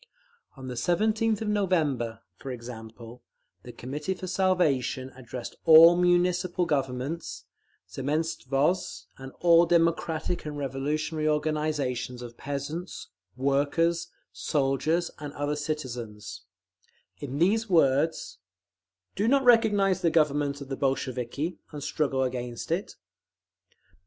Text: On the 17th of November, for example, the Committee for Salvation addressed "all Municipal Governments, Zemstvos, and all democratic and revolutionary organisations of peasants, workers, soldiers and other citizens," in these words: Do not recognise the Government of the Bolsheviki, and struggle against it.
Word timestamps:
On 0.57 0.67
the 0.67 0.73
17th 0.73 1.41
of 1.43 1.47
November, 1.47 2.21
for 2.35 2.49
example, 2.49 3.21
the 3.61 3.71
Committee 3.71 4.15
for 4.15 4.25
Salvation 4.25 5.11
addressed 5.15 5.57
"all 5.63 5.95
Municipal 5.95 6.65
Governments, 6.65 7.45
Zemstvos, 7.87 9.05
and 9.19 9.31
all 9.41 9.67
democratic 9.67 10.43
and 10.43 10.57
revolutionary 10.57 11.27
organisations 11.27 12.23
of 12.23 12.35
peasants, 12.35 13.09
workers, 13.37 14.07
soldiers 14.33 15.11
and 15.19 15.33
other 15.33 15.55
citizens," 15.55 16.45
in 17.19 17.37
these 17.37 17.69
words: 17.69 18.39
Do 19.15 19.27
not 19.27 19.43
recognise 19.45 20.01
the 20.01 20.09
Government 20.09 20.61
of 20.61 20.69
the 20.69 20.75
Bolsheviki, 20.77 21.59
and 21.71 21.83
struggle 21.83 22.23
against 22.23 22.71
it. 22.71 22.95